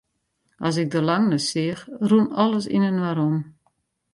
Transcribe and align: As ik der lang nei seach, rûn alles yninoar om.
As 0.67 0.75
ik 0.81 0.89
der 0.91 1.05
lang 1.09 1.23
nei 1.27 1.43
seach, 1.49 1.81
rûn 2.09 2.27
alles 2.41 2.65
yninoar 2.75 3.19
om. 3.27 3.37